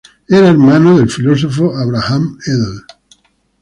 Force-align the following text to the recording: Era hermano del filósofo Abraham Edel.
Era 0.29 0.49
hermano 0.49 0.97
del 0.97 1.11
filósofo 1.11 1.77
Abraham 1.77 2.39
Edel. 2.43 2.81